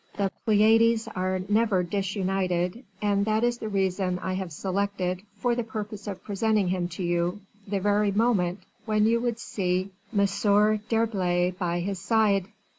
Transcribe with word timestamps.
The 0.17 0.31
Pleiades 0.45 1.07
are 1.09 1.41
never 1.47 1.83
disunited, 1.83 2.83
and 3.03 3.23
that 3.25 3.43
is 3.43 3.59
the 3.59 3.69
reason 3.69 4.17
I 4.17 4.33
have 4.33 4.51
selected, 4.51 5.21
for 5.37 5.53
the 5.53 5.63
purpose 5.63 6.07
of 6.07 6.23
presenting 6.23 6.69
him 6.69 6.87
to 6.97 7.03
you, 7.03 7.41
the 7.67 7.77
very 7.79 8.11
moment 8.11 8.63
when 8.87 9.05
you 9.05 9.19
would 9.21 9.37
see 9.37 9.91
M. 10.11 10.25
d'Herblay 10.89 11.51
by 11.51 11.81
his 11.81 11.99
side." 11.99 12.47